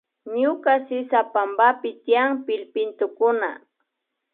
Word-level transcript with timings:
Ñuka 0.41 0.73
sisapampapi 0.87 1.89
tiyan 2.03 2.31
pillpintukuna 2.45 3.49